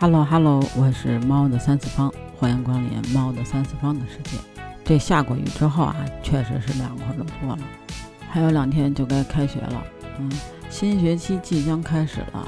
[0.00, 4.38] Hello Hello，我是猫的三次方，欢迎光临猫的三次方的世界。
[4.84, 7.58] 这下过雨之后啊，确实是凉快的多了。
[8.30, 9.82] 还有两天就该开学了，
[10.20, 10.30] 嗯，
[10.70, 12.46] 新学期即将开始了，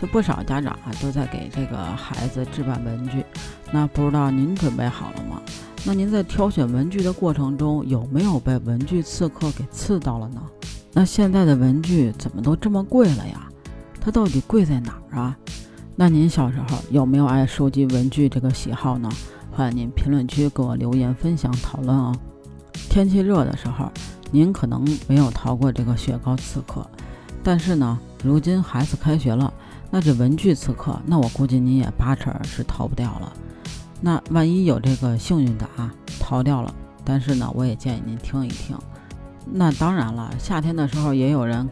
[0.00, 3.22] 就不少家长啊都在给这个孩子置办文具。
[3.70, 5.42] 那不知道您准备好了吗？
[5.84, 10.40] 那您在挑选文具的过程中，有没有被文具刺客给刺到了呢？
[10.94, 13.46] 那现在的文具怎么都这么贵了呀？
[14.00, 15.36] 它到底贵在哪儿啊？
[15.98, 19.08] 那您小时候有没有爱收集文具这个喜好呢？
[19.50, 22.14] 欢迎您评论区给我留言分享讨论哦。
[22.90, 23.90] 天气热的时候，
[24.30, 26.86] 您可能没有逃过这个雪糕刺客，
[27.42, 29.50] 但是呢，如今孩子开学了，
[29.90, 33.32] 那这文具刺客，那我估计您也八成是逃不掉了。
[34.02, 36.74] 那万一有这个幸运的啊，逃掉了，
[37.06, 38.76] 但是呢，我也建议您听一听。
[39.50, 41.66] 那当然了，夏天的时候也有人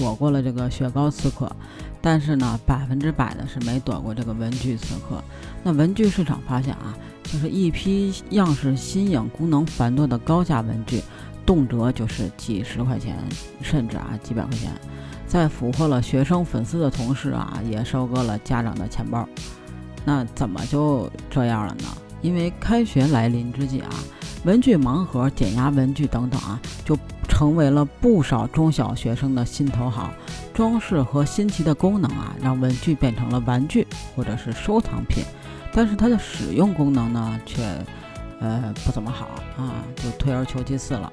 [0.00, 1.54] 躲过了这个雪糕刺客，
[2.00, 5.22] 但是呢，百分之百的是没躲过这个文具刺客。
[5.62, 11.02] 那文具市场发现啊，就是一批样式新颖、功能繁多的高价文具，
[11.44, 13.14] 动辄就是几十块钱，
[13.60, 14.72] 甚至啊几百块钱，
[15.26, 19.28] 在俘获了学生粉丝的同时啊，也收割了家长的钱包。
[20.06, 21.84] 那怎么就这样了呢？
[22.22, 23.88] 因为开学来临之际啊。
[24.44, 26.96] 文具盲盒、减压文具等等啊，就
[27.28, 30.10] 成为了不少中小学生的心头好。
[30.54, 35.24] 装饰和新奇的功能啊，让文具变成了玩具或者是收藏品。
[35.72, 37.62] 但是它的使用功能呢，却
[38.40, 41.12] 呃不怎么好啊，就退而求其次了。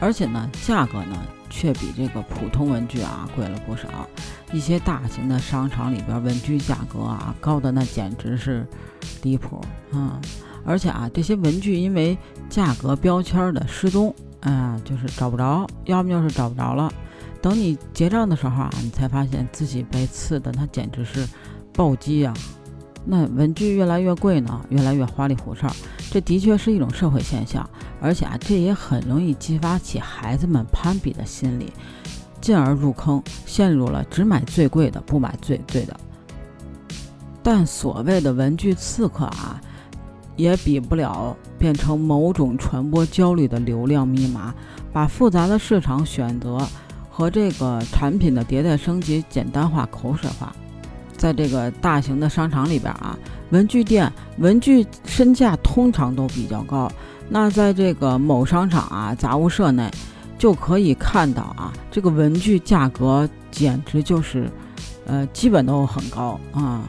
[0.00, 1.16] 而且呢，价格呢，
[1.50, 4.08] 却比这个普通文具啊贵了不少。
[4.52, 8.66] 一些大型的商场里边，文具价格啊高的那简直是
[9.22, 9.60] 离谱
[9.92, 10.20] 啊！
[10.64, 12.16] 而且啊，这些文具因为
[12.48, 16.92] 价格标签的失踪，啊，就是找不着，要么就是找不着了。
[17.42, 21.26] 等你结账的时候啊，你才发现自己被刺的，那简直是
[21.72, 22.32] 暴击啊！
[23.04, 25.70] 那文具越来越贵呢，越来越花里胡哨，
[26.10, 27.68] 这的确是一种社会现象。
[28.00, 31.70] 而且啊，这也很容易激发起孩子们攀比的心理，
[32.44, 35.96] 进而入坑，陷入了只买最贵的，不买最对的。
[37.42, 39.58] 但所谓的文具刺客啊。
[40.36, 44.52] 也比不了变成某种传播焦虑的流量密码，
[44.92, 46.58] 把复杂的市场选择
[47.08, 50.52] 和这个产品的迭代升级简单化、口水化。
[51.16, 53.16] 在这个大型的商场里边啊，
[53.50, 56.90] 文具店文具身价通常都比较高。
[57.28, 59.88] 那在这个某商场啊、杂物社内，
[60.44, 64.46] 就可以看到啊，这个文具价格简直就是，
[65.06, 66.86] 呃，基本都很高啊。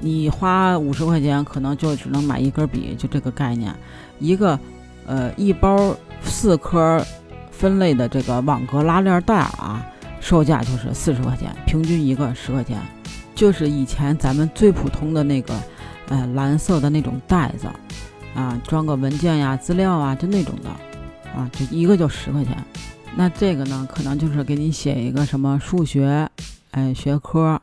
[0.00, 3.70] 你花五十块钱，可能就只能买一根笔，就这个概念。
[4.18, 4.58] 一个，
[5.04, 7.04] 呃，一包四颗
[7.50, 9.84] 分类的这个网格拉链袋啊，
[10.18, 12.80] 售价就是四十块钱，平均一个十块钱。
[13.34, 15.54] 就是以前咱们最普通的那个，
[16.08, 17.68] 呃，蓝色的那种袋子，
[18.34, 20.70] 啊，装个文件呀、资料啊，就那种的，
[21.38, 22.56] 啊，就一个就十块钱。
[23.16, 26.30] 那这个呢，可能就是给你写一个什么数学，
[26.70, 27.60] 哎，学科。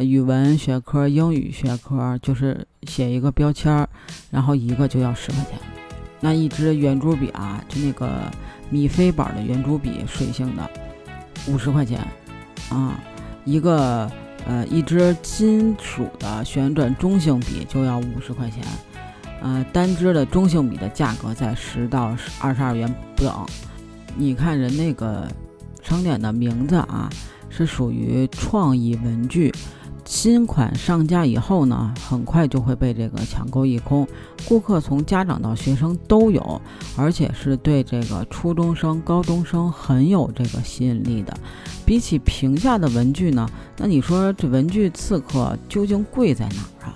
[0.00, 3.88] 语文学科、英语学科就是写一个标签儿，
[4.30, 5.58] 然后一个就要十块钱。
[6.20, 8.30] 那一支圆珠笔啊，就那个
[8.70, 10.70] 米菲版的圆珠笔，水性的，
[11.48, 12.06] 五十块钱
[12.68, 13.00] 啊。
[13.44, 14.08] 一个
[14.46, 18.62] 呃，一支金属的旋转中性笔就要五十块钱。
[19.40, 23.46] 呃，单支的中性笔的价格在十到二十二元不等。
[24.16, 25.28] 你看人那个
[25.82, 27.08] 商店的名字啊，
[27.48, 29.52] 是属于创意文具。
[30.04, 34.08] 新款上架以后呢，很快就会被这个抢购一空。
[34.46, 36.62] 顾客从家长到学生都有，
[36.96, 41.36] 而且是对这个初中生、高中生很有这个吸引力的。
[41.84, 43.46] 比起平价的文具呢，
[43.76, 46.94] 那你说这文具刺客究竟贵在哪儿啊？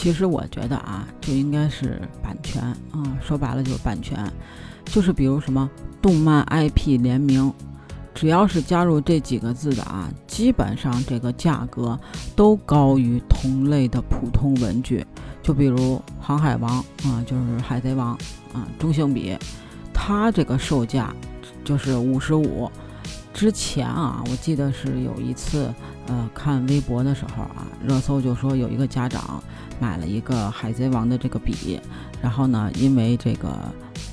[0.00, 4.16] 其实我觉得啊，就应该是版权啊，说白了就是版权，
[4.84, 5.68] 就是比如什么
[6.00, 7.52] 动漫 IP 联名。
[8.14, 11.98] 只要是加入这几个字的啊，基本上这个价格
[12.36, 15.04] 都高于同类的普通文具。
[15.42, 18.16] 就比如《航海王》啊，就是《海贼王》
[18.56, 19.36] 啊，中性笔，
[19.92, 21.12] 它这个售价
[21.64, 22.70] 就是五十五。
[23.38, 25.72] 之前啊，我记得是有一次，
[26.08, 29.40] 呃，看微博的时候啊，热搜就说有一个家长
[29.78, 31.78] 买了一个《海贼王》的这个笔，
[32.20, 33.48] 然后呢，因为这个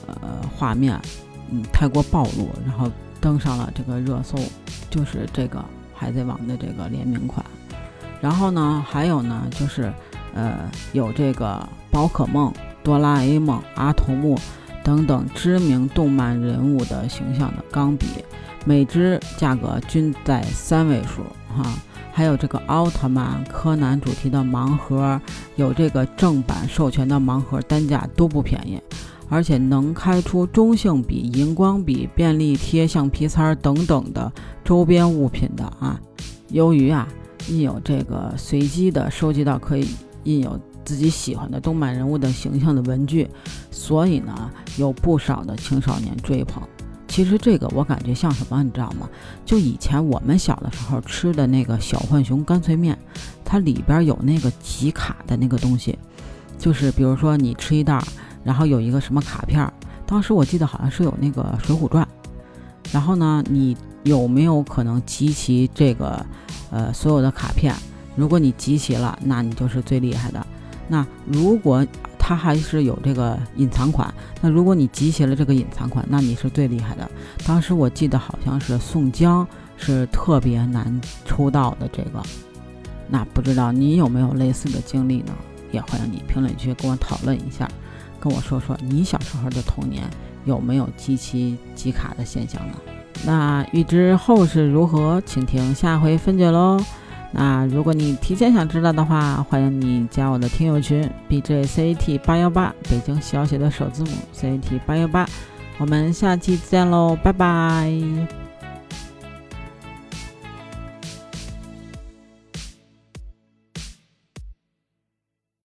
[0.06, 0.16] 呃
[0.56, 1.02] 画面
[1.50, 2.92] 嗯太过暴露，然后。
[3.22, 4.38] 登上了这个热搜，
[4.88, 5.58] 就是这个
[5.96, 7.44] 《海贼王》的这个联名款。
[8.22, 9.92] 然后呢，还有呢，就是
[10.36, 14.38] 呃，有这个宝可梦、哆啦 A 梦、阿童木
[14.86, 18.06] 等等知名动漫人物的形象的钢笔，
[18.66, 21.24] 每支价格均在三位数
[21.58, 21.68] 哈。
[22.14, 25.20] 还有这个奥特曼、柯南主题的盲盒，
[25.56, 28.80] 有这个正版授权的盲盒，单价都不便宜，
[29.28, 34.32] 而且能开出中性笔、荧光笔、便利贴、橡皮擦等等的
[34.64, 36.00] 周边物品的啊。
[36.50, 37.08] 由于啊
[37.50, 39.90] 印有这个随机的收集到可以
[40.24, 43.28] 印有自己喜欢的动漫人物的形象的文具，
[43.72, 46.64] 所以呢有不少的青少年追捧。
[47.08, 49.10] 其实这个我感觉像什么，你知道吗？
[49.46, 52.98] 就以前我们小的时候吃的那个小浣熊干脆面，
[53.44, 55.98] 它里边有那个集卡的那个东西，
[56.58, 58.04] 就是比如说你吃一袋，
[58.44, 59.72] 然后有一个什么卡片，
[60.06, 62.04] 当时我记得好像是有那个《水浒传》，
[62.94, 66.26] 然后呢，你有没有可能集齐这个
[66.70, 67.74] 呃所有的卡片？
[68.18, 70.46] 如果你集齐了，那你就是最厉害的。
[70.88, 71.86] 那如果
[72.18, 77.10] 它还是有这个隐藏款，那如果你集齐了这个隐藏款，那你是最厉害的。
[77.46, 79.48] 当时我记得好像是宋江
[79.78, 82.22] 是特别难抽到的这个，
[83.08, 85.34] 那不知道你有没有类似的经历呢？
[85.72, 87.70] 也欢迎你评论区跟我讨论一下，
[88.20, 90.04] 跟我说说你小时候的童年
[90.46, 92.74] 有没有集齐集卡的现象呢？
[93.26, 96.80] 那预知后事如何，请听下回分解喽。
[97.38, 105.28] 那如果你提前想知道的话，欢迎你加我的听友群 b j c a t 八幺八，北京小写的首字母 c a t 八幺八，
[105.78, 108.45] 我们下期见喽，拜拜。